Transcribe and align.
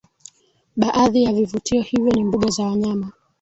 baadhi 0.75 1.23
ya 1.23 1.33
vivutio 1.33 1.81
hivyo 1.81 2.11
ni 2.11 2.23
mbuga 2.23 2.49
za 2.49 2.63
wanyama 2.63 3.11